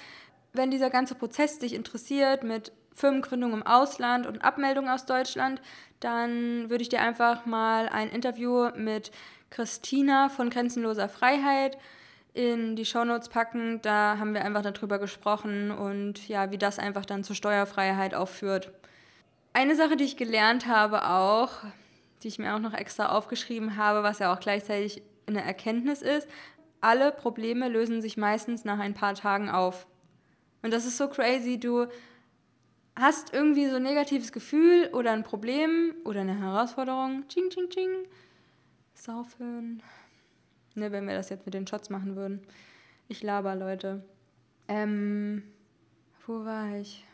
[0.53, 5.61] Wenn dieser ganze Prozess dich interessiert mit Firmengründung im Ausland und Abmeldung aus Deutschland,
[6.01, 9.11] dann würde ich dir einfach mal ein Interview mit
[9.51, 11.79] Christina von Grenzenloser Freiheit
[12.35, 13.81] in die Shownotes packen.
[13.83, 18.73] Da haben wir einfach darüber gesprochen und ja, wie das einfach dann zur Steuerfreiheit aufführt.
[19.55, 21.51] Eine Sache, die ich gelernt habe auch,
[22.23, 26.29] die ich mir auch noch extra aufgeschrieben habe, was ja auch gleichzeitig eine Erkenntnis ist,
[26.81, 29.87] alle Probleme lösen sich meistens nach ein paar Tagen auf.
[30.63, 31.87] Und das ist so crazy, du
[32.99, 37.91] hast irgendwie so ein negatives Gefühl oder ein Problem oder eine Herausforderung, ching, ching, ching,
[38.95, 39.83] saufen,
[40.75, 42.41] ne, wenn wir das jetzt mit den Shots machen würden.
[43.09, 44.03] Ich laber, Leute.
[44.69, 45.43] Ähm,
[46.27, 47.05] wo war ich?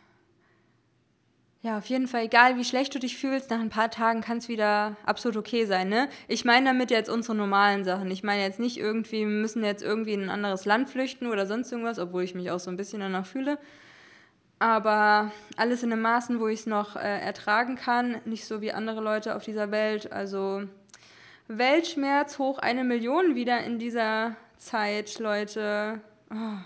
[1.60, 4.38] Ja, auf jeden Fall, egal wie schlecht du dich fühlst, nach ein paar Tagen kann
[4.38, 5.88] es wieder absolut okay sein.
[5.88, 6.08] Ne?
[6.26, 8.10] Ich meine damit jetzt unsere normalen Sachen.
[8.10, 11.46] Ich meine jetzt nicht irgendwie, wir müssen jetzt irgendwie in ein anderes Land flüchten oder
[11.46, 13.58] sonst irgendwas, obwohl ich mich auch so ein bisschen danach fühle.
[14.62, 18.70] Aber alles in einem Maßen, wo ich es noch äh, ertragen kann, nicht so wie
[18.70, 20.12] andere Leute auf dieser Welt.
[20.12, 20.62] Also
[21.48, 26.00] Weltschmerz hoch eine Million wieder in dieser Zeit, Leute.
[26.30, 26.58] Oh,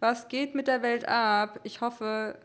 [0.00, 1.60] was geht mit der Welt ab?
[1.62, 2.36] Ich hoffe,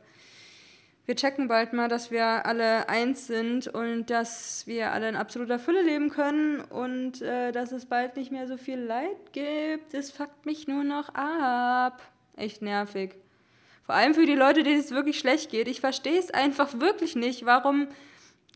[1.08, 5.58] wir checken bald mal, dass wir alle eins sind und dass wir alle in absoluter
[5.58, 9.96] Fülle leben können und äh, dass es bald nicht mehr so viel Leid gibt.
[9.96, 12.04] Es fuckt mich nur noch ab.
[12.36, 13.16] Echt nervig.
[13.88, 15.70] Vor allem für die Leute, denen es wirklich schlecht geht.
[15.70, 17.46] Ich verstehe es einfach wirklich nicht.
[17.46, 17.88] Warum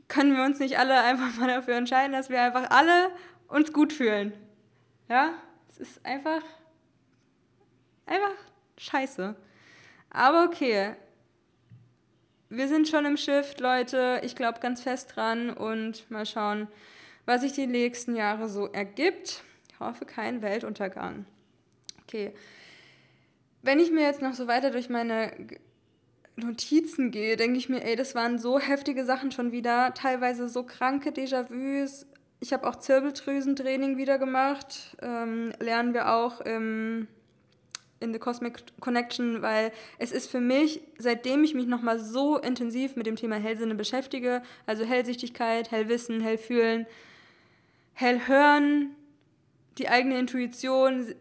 [0.10, 3.10] können wir uns nicht alle einfach mal dafür entscheiden, dass wir einfach alle
[3.48, 4.34] uns gut fühlen?
[5.08, 5.34] Ja,
[5.70, 6.42] es ist einfach,
[8.06, 8.34] einfach
[8.78, 9.34] scheiße.
[10.10, 10.96] Aber okay,
[12.50, 14.20] wir sind schon im Schiff, Leute.
[14.26, 16.68] Ich glaube ganz fest dran und mal schauen,
[17.26, 19.44] was sich die nächsten Jahre so ergibt.
[19.72, 21.26] Ich hoffe, kein Weltuntergang.
[22.04, 22.34] Okay.
[23.62, 25.32] Wenn ich mir jetzt noch so weiter durch meine
[26.36, 30.64] Notizen gehe, denke ich mir, ey, das waren so heftige Sachen schon wieder, teilweise so
[30.64, 32.08] kranke Déjà-vus.
[32.40, 37.08] Ich habe auch Zirbeldrüsentraining wieder gemacht, ähm, lernen wir auch im
[38.02, 42.96] in The Cosmic Connection, weil es ist für mich, seitdem ich mich nochmal so intensiv
[42.96, 46.88] mit dem Thema Hellsinne beschäftige, also Hellsichtigkeit, Hellwissen, Hellfühlen,
[47.94, 48.96] Hellhören,
[49.78, 51.14] die eigene Intuition,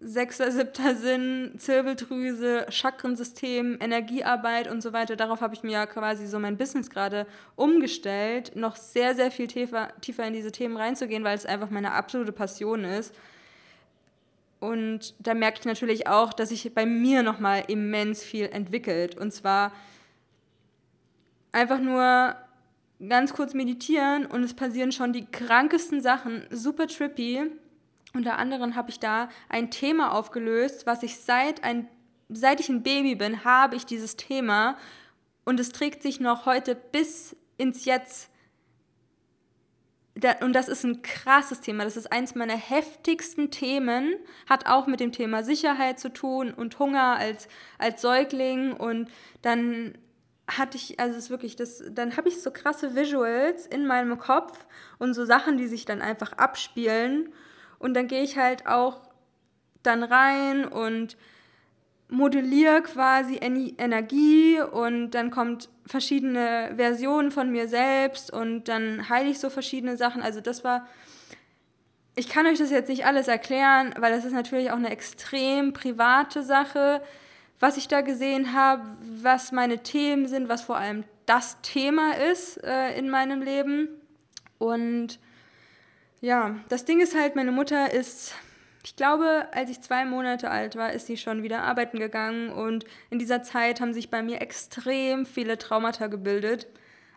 [0.00, 5.16] sechster, siebter Sinn, Zirbeldrüse, Chakrensystem, Energiearbeit und so weiter.
[5.16, 9.46] Darauf habe ich mir ja quasi so mein Business gerade umgestellt, noch sehr, sehr viel
[9.46, 13.14] tiefer, tiefer in diese Themen reinzugehen, weil es einfach meine absolute Passion ist.
[14.60, 19.16] Und da merke ich natürlich auch, dass sich bei mir nochmal immens viel entwickelt.
[19.16, 19.72] Und zwar
[21.52, 22.34] einfach nur
[23.06, 27.50] ganz kurz meditieren und es passieren schon die krankesten Sachen, super trippy.
[28.14, 31.88] Unter anderem habe ich da ein Thema aufgelöst, was ich seit, ein,
[32.28, 34.76] seit ich ein Baby bin, habe ich dieses Thema
[35.44, 38.30] und es trägt sich noch heute bis ins Jetzt
[40.40, 41.84] und das ist ein krasses Thema.
[41.84, 44.14] Das ist eins meiner heftigsten Themen.
[44.48, 48.72] Hat auch mit dem Thema Sicherheit zu tun und Hunger als, als Säugling.
[48.72, 49.10] Und
[49.42, 49.98] dann
[50.48, 54.18] hatte ich, also es ist wirklich, das, dann habe ich so krasse Visuals in meinem
[54.18, 54.66] Kopf
[54.98, 57.32] und so Sachen, die sich dann einfach abspielen.
[57.78, 59.00] Und dann gehe ich halt auch
[59.82, 61.16] dann rein und
[62.08, 69.38] modelliere quasi Energie und dann kommt verschiedene Versionen von mir selbst und dann heile ich
[69.38, 70.22] so verschiedene Sachen.
[70.22, 70.86] Also das war,
[72.14, 75.72] ich kann euch das jetzt nicht alles erklären, weil das ist natürlich auch eine extrem
[75.72, 77.02] private Sache,
[77.58, 78.82] was ich da gesehen habe,
[79.22, 83.88] was meine Themen sind, was vor allem das Thema ist äh, in meinem Leben.
[84.58, 85.18] Und
[86.26, 88.34] ja, das Ding ist halt, meine Mutter ist
[88.84, 92.84] ich glaube, als ich zwei Monate alt war, ist sie schon wieder arbeiten gegangen und
[93.10, 96.68] in dieser Zeit haben sich bei mir extrem viele Traumata gebildet.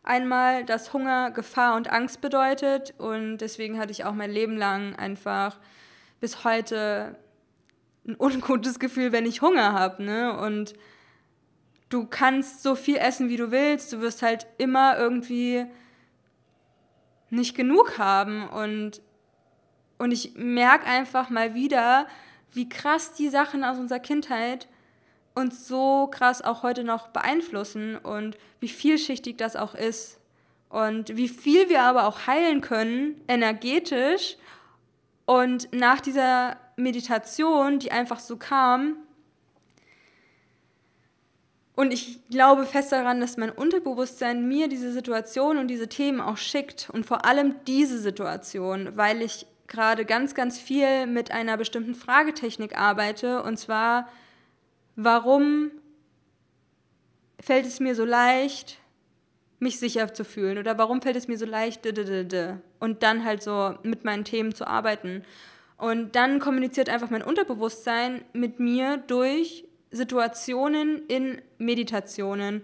[0.01, 4.95] Einmal, dass Hunger Gefahr und Angst bedeutet und deswegen hatte ich auch mein Leben lang
[4.95, 5.59] einfach
[6.19, 7.15] bis heute
[8.07, 10.01] ein ungutes Gefühl, wenn ich Hunger habe.
[10.01, 10.39] Ne?
[10.39, 10.73] Und
[11.89, 15.67] du kannst so viel essen, wie du willst, du wirst halt immer irgendwie
[17.29, 19.01] nicht genug haben und
[19.99, 22.07] und ich merke einfach mal wieder,
[22.53, 24.67] wie krass die Sachen aus unserer Kindheit
[25.35, 30.19] uns so krass auch heute noch beeinflussen und wie vielschichtig das auch ist.
[30.69, 34.37] Und wie viel wir aber auch heilen können, energetisch.
[35.25, 38.95] Und nach dieser Meditation, die einfach so kam,
[41.79, 46.35] und ich glaube fest daran, dass mein Unterbewusstsein mir diese Situation und diese Themen auch
[46.35, 51.95] schickt und vor allem diese Situation, weil ich gerade ganz, ganz viel mit einer bestimmten
[51.95, 54.09] Fragetechnik arbeite und zwar,
[54.97, 55.71] warum
[57.39, 58.79] fällt es mir so leicht,
[59.59, 61.87] mich sicher zu fühlen oder warum fällt es mir so leicht,
[62.81, 65.23] und dann halt so mit meinen Themen zu arbeiten.
[65.77, 72.61] Und dann kommuniziert einfach mein Unterbewusstsein mit mir durch Situationen in Meditationen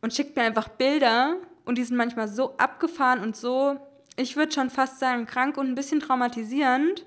[0.00, 3.78] und schickt mir einfach Bilder und die sind manchmal so abgefahren und so,
[4.16, 7.06] ich würde schon fast sagen, krank und ein bisschen traumatisierend.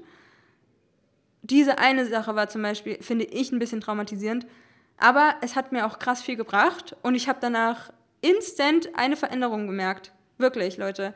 [1.42, 4.48] Diese eine Sache war zum Beispiel, finde ich, ein bisschen traumatisierend,
[4.98, 9.68] aber es hat mir auch krass viel gebracht und ich habe danach instant eine Veränderung
[9.68, 10.14] gemerkt.
[10.38, 11.14] Wirklich, Leute.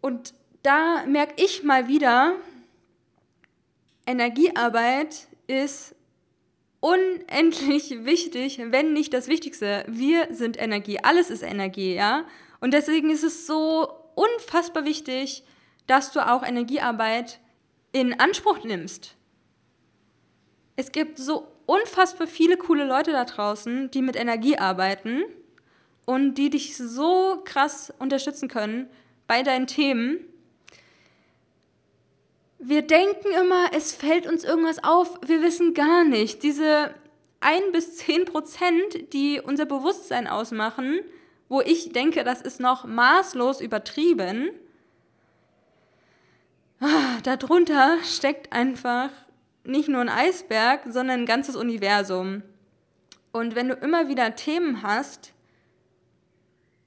[0.00, 2.34] Und da merke ich mal wieder,
[4.06, 5.94] Energiearbeit ist
[6.80, 9.84] unendlich wichtig, wenn nicht das Wichtigste.
[9.86, 12.24] Wir sind Energie, alles ist Energie, ja?
[12.60, 15.44] Und deswegen ist es so unfassbar wichtig,
[15.86, 17.40] dass du auch Energiearbeit
[17.92, 19.16] in Anspruch nimmst.
[20.76, 25.22] Es gibt so unfassbar viele coole Leute da draußen, die mit Energie arbeiten
[26.06, 28.88] und die dich so krass unterstützen können
[29.26, 30.18] bei deinen Themen.
[32.62, 35.18] Wir denken immer, es fällt uns irgendwas auf.
[35.26, 36.42] Wir wissen gar nicht.
[36.42, 36.94] Diese
[37.40, 41.00] ein bis zehn Prozent, die unser Bewusstsein ausmachen,
[41.48, 44.50] wo ich denke, das ist noch maßlos übertrieben,
[46.80, 49.08] ah, darunter steckt einfach
[49.64, 52.42] nicht nur ein Eisberg, sondern ein ganzes Universum.
[53.32, 55.32] Und wenn du immer wieder Themen hast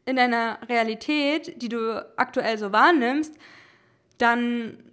[0.05, 3.33] in deiner Realität, die du aktuell so wahrnimmst,
[4.19, 4.92] dann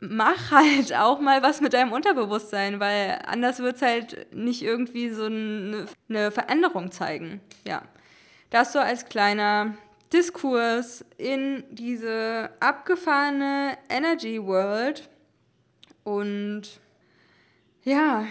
[0.00, 5.10] mach halt auch mal was mit deinem Unterbewusstsein, weil anders wird es halt nicht irgendwie
[5.10, 5.86] so eine,
[6.30, 7.40] Veränderung zeigen.
[7.66, 7.82] Ja,
[8.50, 9.74] das so als kleiner
[10.12, 15.08] Diskurs in diese abgefahrene Energy World.
[16.02, 16.62] Und
[17.84, 18.24] ja,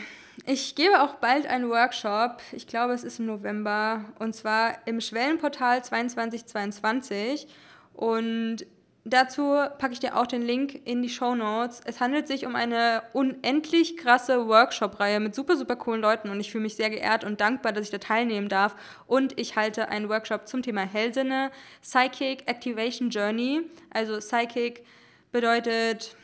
[0.45, 4.99] ich gebe auch bald einen Workshop, ich glaube es ist im November, und zwar im
[4.99, 7.47] Schwellenportal 2222.
[7.93, 8.65] Und
[9.09, 11.81] Dazu packe ich dir auch den Link in die Show Notes.
[11.83, 16.51] Es handelt sich um eine unendlich krasse Workshop-Reihe mit super, super coolen Leuten und ich
[16.51, 18.75] fühle mich sehr geehrt und dankbar, dass ich da teilnehmen darf.
[19.07, 21.49] Und ich halte einen Workshop zum Thema Hellsinne,
[21.81, 23.61] Psychic Activation Journey.
[23.89, 24.85] Also Psychic
[25.31, 26.15] bedeutet,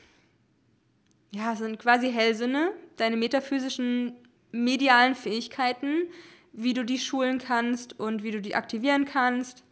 [1.32, 4.13] ja, sind quasi Hellsinne, deine metaphysischen
[4.52, 6.04] medialen Fähigkeiten,
[6.54, 9.64] wie du die schulen kannst und wie du die aktivieren kannst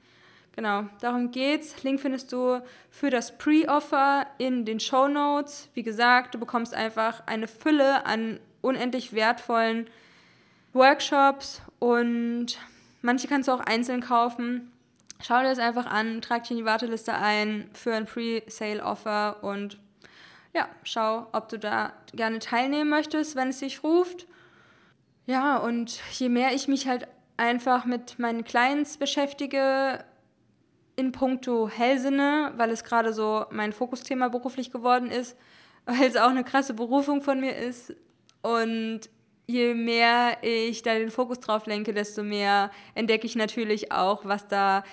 [0.56, 1.82] Genau, darum geht's.
[1.84, 2.62] Link findest du
[2.92, 5.70] für das Pre-Offer in den Show Notes.
[5.74, 9.88] Wie gesagt, du bekommst einfach eine Fülle an unendlich wertvollen
[10.74, 12.60] Workshops und
[13.02, 14.72] manche kannst du auch einzeln kaufen.
[15.22, 19.80] Schau dir das einfach an, trag dich in die Warteliste ein für ein Pre-Sale-Offer und
[20.54, 24.28] ja, schau, ob du da gerne teilnehmen möchtest, wenn es dich ruft.
[25.26, 30.04] Ja, und je mehr ich mich halt einfach mit meinen Clients beschäftige,
[30.96, 35.38] in puncto Hellsinne, weil es gerade so mein Fokusthema beruflich geworden ist,
[35.86, 37.96] weil es auch eine krasse Berufung von mir ist.
[38.42, 39.02] Und
[39.48, 44.48] je mehr ich da den Fokus drauf lenke, desto mehr entdecke ich natürlich auch, was
[44.48, 44.84] da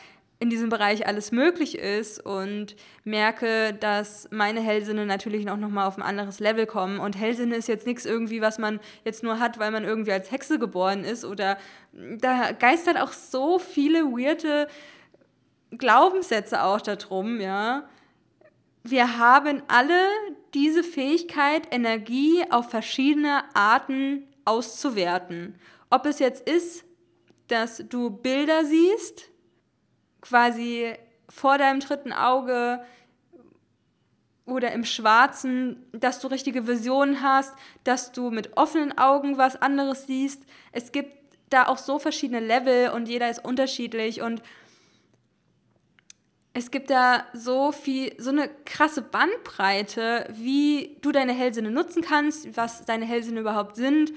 [0.43, 5.99] in diesem Bereich alles möglich ist und merke, dass meine Hellsinne natürlich auch nochmal auf
[5.99, 6.99] ein anderes Level kommen.
[6.99, 10.31] Und Hellsinne ist jetzt nichts irgendwie, was man jetzt nur hat, weil man irgendwie als
[10.31, 11.59] Hexe geboren ist oder
[11.93, 14.67] da geistert auch so viele weirde
[15.71, 17.89] Glaubenssätze auch darum, ja.
[18.83, 20.09] Wir haben alle
[20.55, 25.59] diese Fähigkeit, Energie auf verschiedene Arten auszuwerten.
[25.91, 26.85] Ob es jetzt ist,
[27.49, 29.29] dass du Bilder siehst,
[30.21, 30.95] quasi
[31.29, 32.85] vor deinem dritten Auge
[34.47, 40.07] oder im Schwarzen, dass du richtige Visionen hast, dass du mit offenen Augen was anderes
[40.07, 40.43] siehst.
[40.73, 41.13] Es gibt
[41.51, 44.43] da auch so verschiedene Level und jeder ist unterschiedlich und
[46.61, 52.55] es gibt da so viel, so eine krasse Bandbreite, wie du deine Hellsinne nutzen kannst,
[52.57, 54.13] was deine Hellsinne überhaupt sind.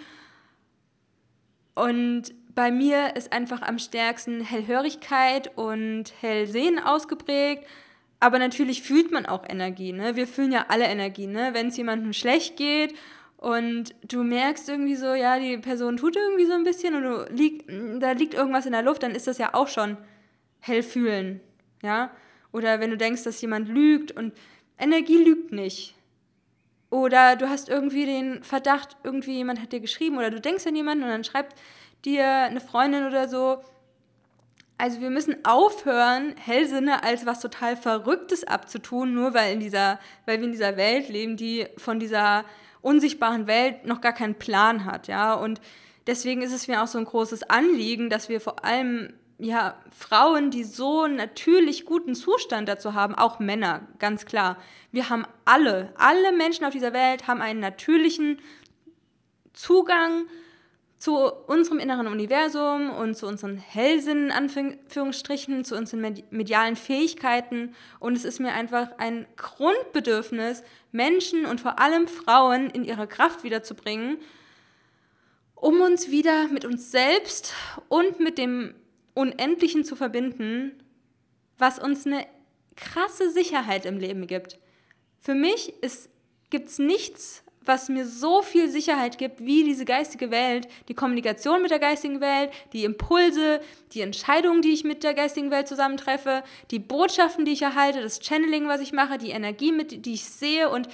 [1.74, 7.66] Und bei mir ist einfach am stärksten Hellhörigkeit und Hellsehen ausgeprägt.
[8.20, 9.94] Aber natürlich fühlt man auch Energie.
[9.94, 10.18] Ne?
[10.18, 11.28] Wir fühlen ja alle Energie.
[11.28, 11.52] Ne?
[11.54, 12.94] Wenn es jemandem schlecht geht
[13.38, 17.34] und du merkst irgendwie so, ja, die Person tut irgendwie so ein bisschen und du
[17.34, 17.66] lieg,
[18.00, 19.98] da liegt irgendwas in der Luft, dann ist das ja auch schon
[20.60, 21.40] hell fühlen,
[21.82, 22.12] ja?
[22.54, 24.32] Oder wenn du denkst, dass jemand lügt und
[24.78, 25.96] Energie lügt nicht.
[26.90, 30.76] Oder du hast irgendwie den Verdacht, irgendwie jemand hat dir geschrieben oder du denkst an
[30.76, 31.56] jemanden und dann schreibt
[32.06, 33.64] dir eine Freundin oder so.
[34.78, 40.38] Also wir müssen aufhören, Hellsinne als was total Verrücktes abzutun, nur weil, in dieser, weil
[40.40, 42.46] wir in dieser Welt leben, die von dieser
[42.82, 45.08] unsichtbaren Welt noch gar keinen Plan hat.
[45.08, 45.34] Ja?
[45.34, 45.62] Und
[46.06, 50.52] deswegen ist es mir auch so ein großes Anliegen, dass wir vor allem ja, Frauen,
[50.52, 54.58] die so einen natürlich guten Zustand dazu haben, auch Männer, ganz klar.
[54.92, 58.40] Wir haben alle, alle Menschen auf dieser Welt haben einen natürlichen
[59.54, 60.26] Zugang
[61.04, 67.76] zu unserem inneren Universum und zu unseren Hellsinnen, Anführungsstrichen, zu unseren medialen Fähigkeiten.
[68.00, 70.64] Und es ist mir einfach ein Grundbedürfnis,
[70.94, 74.18] Menschen und vor allem Frauen in ihre Kraft wiederzubringen,
[75.56, 77.54] um uns wieder mit uns selbst
[77.90, 78.74] und mit dem
[79.14, 80.84] Unendlichen zu verbinden,
[81.58, 82.26] was uns eine
[82.76, 84.60] krasse Sicherheit im Leben gibt.
[85.20, 85.74] Für mich
[86.50, 91.62] gibt es nichts, was mir so viel Sicherheit gibt wie diese geistige Welt, die Kommunikation
[91.62, 93.62] mit der geistigen Welt, die Impulse,
[93.94, 98.20] die Entscheidungen, die ich mit der geistigen Welt zusammentreffe, die Botschaften, die ich erhalte, das
[98.20, 100.70] Channeling, was ich mache, die Energie, mit, die ich sehe.
[100.70, 100.90] Und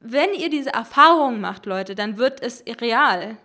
[0.00, 3.36] wenn ihr diese Erfahrungen macht, Leute, dann wird es real.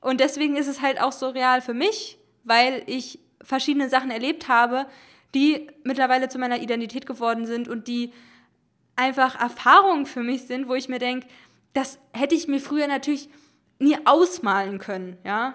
[0.00, 4.48] Und deswegen ist es halt auch so real für mich, weil ich verschiedene Sachen erlebt
[4.48, 4.86] habe,
[5.34, 8.12] die mittlerweile zu meiner Identität geworden sind und die
[8.96, 11.26] einfach Erfahrungen für mich sind, wo ich mir denke,
[11.74, 13.28] das hätte ich mir früher natürlich
[13.78, 15.54] nie ausmalen können, ja.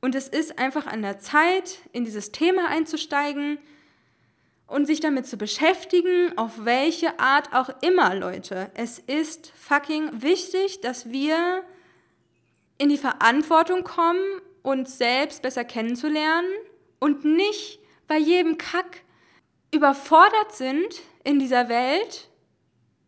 [0.00, 3.58] Und es ist einfach an der Zeit, in dieses Thema einzusteigen
[4.66, 8.70] und sich damit zu beschäftigen, auf welche Art auch immer, Leute.
[8.74, 11.64] Es ist fucking wichtig, dass wir
[12.78, 14.22] in die Verantwortung kommen,
[14.62, 16.48] uns selbst besser kennenzulernen
[17.00, 19.02] und nicht bei jedem Kack
[19.74, 22.28] überfordert sind in dieser Welt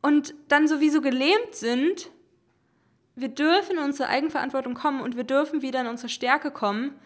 [0.00, 2.10] und dann sowieso gelähmt sind.
[3.14, 6.98] Wir dürfen in unsere Eigenverantwortung kommen und wir dürfen wieder in unsere Stärke kommen.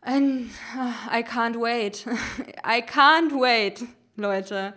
[0.00, 0.50] And,
[1.12, 2.06] I can't wait.
[2.66, 3.84] I can't wait,
[4.16, 4.74] Leute.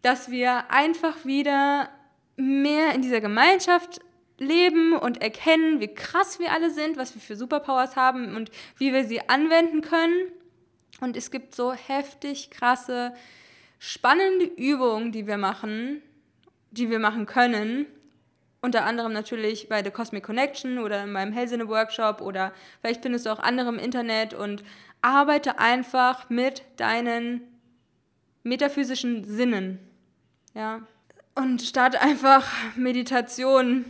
[0.00, 1.90] Dass wir einfach wieder
[2.36, 4.00] mehr in dieser Gemeinschaft
[4.40, 8.92] leben und erkennen, wie krass wir alle sind, was wir für Superpowers haben und wie
[8.92, 10.32] wir sie anwenden können.
[11.00, 13.14] Und es gibt so heftig krasse,
[13.78, 16.02] spannende Übungen, die wir machen,
[16.70, 17.86] die wir machen können.
[18.62, 23.30] Unter anderem natürlich bei The Cosmic Connection oder in meinem Hellsinne-Workshop oder vielleicht findest du
[23.30, 24.64] auch andere im Internet und
[25.02, 27.42] arbeite einfach mit deinen
[28.42, 29.78] metaphysischen Sinnen.
[30.54, 30.80] Ja.
[31.34, 33.84] Und starte einfach Meditation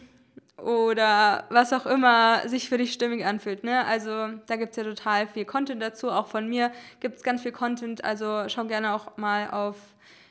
[0.62, 3.64] oder was auch immer sich für dich stimmig anfühlt.
[3.64, 3.84] Ne?
[3.86, 6.10] Also da gibt es ja total viel Content dazu.
[6.10, 8.04] Auch von mir gibt es ganz viel Content.
[8.04, 9.76] Also schau gerne auch mal auf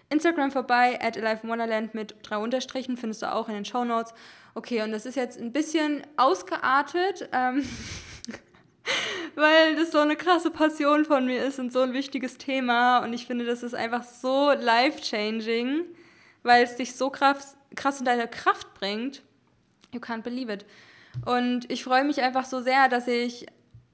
[0.09, 4.13] Instagram vorbei, at Alive Wonderland mit drei Unterstrichen, findest du auch in den Show Notes.
[4.55, 7.63] Okay, und das ist jetzt ein bisschen ausgeartet, ähm,
[9.35, 12.99] weil das so eine krasse Passion von mir ist und so ein wichtiges Thema.
[12.99, 15.85] Und ich finde, das ist einfach so life-changing,
[16.41, 19.21] weil es dich so krass, krass in deine Kraft bringt.
[19.93, 20.65] You can't believe it.
[21.25, 23.47] Und ich freue mich einfach so sehr, dass ich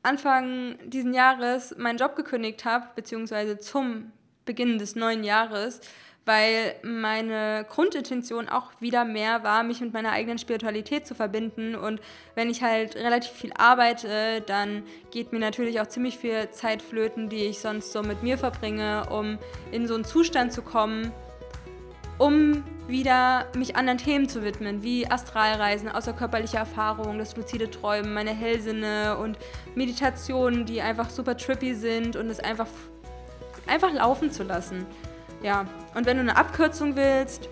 [0.04, 4.12] Anfang diesen Jahres meinen Job gekündigt habe, beziehungsweise zum
[4.46, 5.82] Beginn des neuen Jahres,
[6.26, 11.76] weil meine Grundintention auch wieder mehr war, mich mit meiner eigenen Spiritualität zu verbinden.
[11.76, 12.02] Und
[12.36, 17.30] wenn ich halt relativ viel arbeite, dann geht mir natürlich auch ziemlich viel Zeit flöten,
[17.30, 19.38] die ich sonst so mit mir verbringe, um
[19.72, 21.12] in so einen Zustand zu kommen,
[22.18, 28.32] um wieder mich anderen Themen zu widmen, wie Astralreisen, außerkörperliche Erfahrungen, das luzide Träumen, meine
[28.32, 29.38] Hellsinne und
[29.74, 32.68] Meditationen, die einfach super trippy sind und es einfach,
[33.68, 34.86] einfach laufen zu lassen.
[35.41, 37.49] Ja, und wenn du eine Abkürzung willst,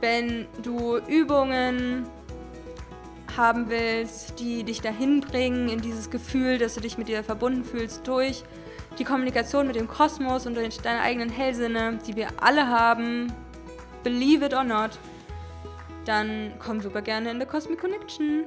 [0.00, 2.06] wenn du Übungen
[3.36, 7.64] haben willst, die dich dahin bringen, in dieses Gefühl, dass du dich mit dir verbunden
[7.64, 8.42] fühlst, durch
[8.98, 13.32] die Kommunikation mit dem Kosmos und durch deine eigenen Hellsinne, die wir alle haben,
[14.02, 14.98] believe it or not,
[16.04, 18.44] dann komm super gerne in the Cosmic Connection.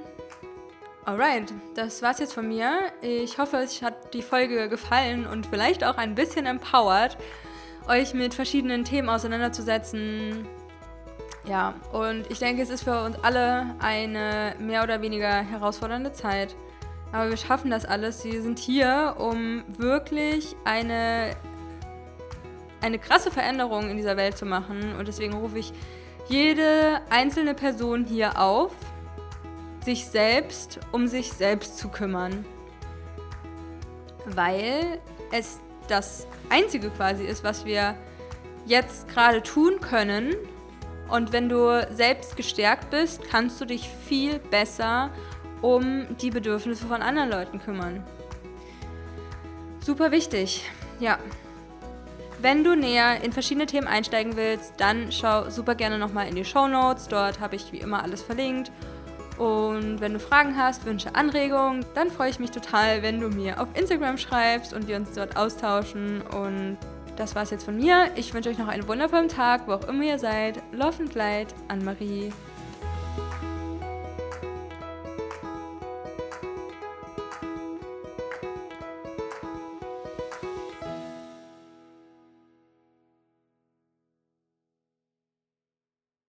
[1.05, 2.77] Alright, das war's jetzt von mir.
[3.01, 7.17] Ich hoffe, euch hat die Folge gefallen und vielleicht auch ein bisschen empowered,
[7.87, 10.47] euch mit verschiedenen Themen auseinanderzusetzen.
[11.45, 16.55] Ja, und ich denke, es ist für uns alle eine mehr oder weniger herausfordernde Zeit.
[17.13, 18.25] Aber wir schaffen das alles.
[18.25, 21.35] Wir sind hier, um wirklich eine
[22.83, 24.95] eine krasse Veränderung in dieser Welt zu machen.
[24.99, 25.71] Und deswegen rufe ich
[26.27, 28.73] jede einzelne Person hier auf,
[29.85, 32.45] sich selbst um sich selbst zu kümmern.
[34.25, 34.99] Weil
[35.31, 37.95] es das Einzige quasi ist, was wir
[38.65, 40.35] jetzt gerade tun können.
[41.09, 45.09] Und wenn du selbst gestärkt bist, kannst du dich viel besser
[45.63, 48.03] um die Bedürfnisse von anderen Leuten kümmern.
[49.79, 51.17] Super wichtig, ja.
[52.39, 56.43] Wenn du näher in verschiedene Themen einsteigen willst, dann schau super gerne nochmal in die
[56.43, 57.07] Show Notes.
[57.07, 58.71] Dort habe ich wie immer alles verlinkt.
[59.37, 63.61] Und wenn du Fragen hast, Wünsche, Anregungen, dann freue ich mich total, wenn du mir
[63.61, 66.21] auf Instagram schreibst und wir uns dort austauschen.
[66.21, 66.77] Und
[67.15, 68.11] das war es jetzt von mir.
[68.15, 70.61] Ich wünsche euch noch einen wundervollen Tag, wo auch immer ihr seid.
[70.73, 72.33] Love and Light, Anne-Marie.